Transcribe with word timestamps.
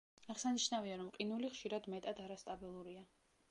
აღსანიშნავია, 0.35 0.95
რომ 1.01 1.11
ყინული 1.17 1.53
ხშირად 1.57 1.87
მეტად 1.97 2.25
არასტაბილურია. 2.25 3.07